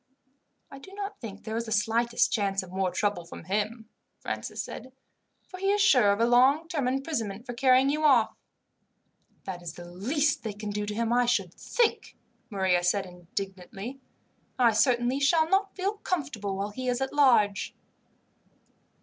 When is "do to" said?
10.71-10.95